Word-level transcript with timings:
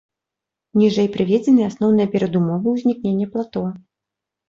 Ніжэй 0.83 1.09
прыведзены 1.17 1.65
асноўныя 1.69 2.07
перадумовы 2.17 2.67
ўзнікнення 2.81 3.33
плато. 3.37 3.67